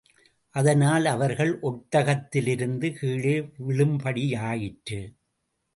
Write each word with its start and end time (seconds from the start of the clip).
அதனால், 0.55 1.05
அவர்கள் 1.05 1.59
ஒட்டகத்திலிருந்து 1.61 2.91
கீழே 2.99 3.39
விழும்படியாயிற்று. 3.67 5.01